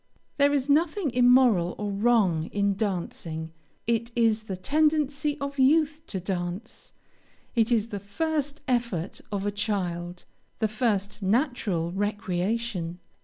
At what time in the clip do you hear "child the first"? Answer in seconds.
9.51-11.21